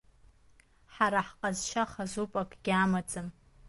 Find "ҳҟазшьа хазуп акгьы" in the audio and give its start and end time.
1.27-2.73